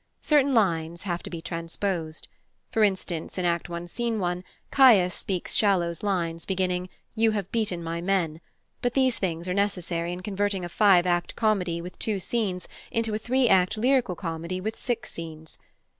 [0.23, 2.27] Certain lines have to be transposed.
[2.71, 7.83] For instance, in Act i, Scene 1, Caius speaks Shallow's lines, beginning "You have beaten
[7.83, 8.41] my men";
[8.81, 13.13] but these things are necessary in converting a five act comedy, with two scenes, into
[13.13, 15.59] a three act lyrical comedy with six scenes.